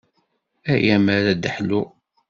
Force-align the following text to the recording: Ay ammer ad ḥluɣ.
Ay 0.71 0.85
ammer 0.95 1.23
ad 1.33 1.43
ḥluɣ. 1.55 1.87